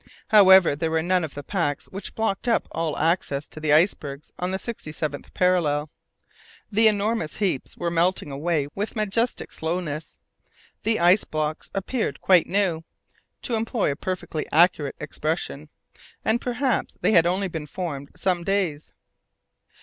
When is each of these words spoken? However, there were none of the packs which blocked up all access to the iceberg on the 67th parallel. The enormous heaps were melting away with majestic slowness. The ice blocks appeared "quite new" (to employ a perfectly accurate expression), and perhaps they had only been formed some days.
However, 0.29 0.75
there 0.75 0.89
were 0.89 1.03
none 1.03 1.23
of 1.23 1.35
the 1.35 1.43
packs 1.43 1.85
which 1.85 2.15
blocked 2.15 2.47
up 2.47 2.67
all 2.71 2.97
access 2.97 3.47
to 3.49 3.59
the 3.59 3.71
iceberg 3.71 4.23
on 4.39 4.49
the 4.49 4.57
67th 4.57 5.31
parallel. 5.35 5.91
The 6.71 6.87
enormous 6.87 7.35
heaps 7.37 7.77
were 7.77 7.91
melting 7.91 8.31
away 8.31 8.67
with 8.73 8.95
majestic 8.95 9.51
slowness. 9.51 10.17
The 10.81 10.99
ice 10.99 11.23
blocks 11.23 11.69
appeared 11.75 12.19
"quite 12.19 12.47
new" 12.47 12.83
(to 13.43 13.53
employ 13.53 13.91
a 13.91 13.95
perfectly 13.95 14.47
accurate 14.51 14.95
expression), 14.99 15.69
and 16.25 16.41
perhaps 16.41 16.97
they 17.01 17.11
had 17.11 17.27
only 17.27 17.47
been 17.47 17.67
formed 17.67 18.09
some 18.15 18.43
days. 18.43 18.93